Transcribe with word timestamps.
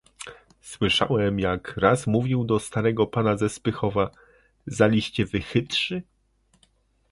"Słyszałem, 0.61 1.39
jako 1.39 1.81
raz 1.81 2.07
mówił 2.07 2.43
do 2.45 2.59
starego 2.59 3.07
pana 3.07 3.37
ze 3.37 3.49
Spychowa: 3.49 4.11
„Zaliście 4.67 5.25
wy 5.25 5.41
chytrzy?" 5.41 6.03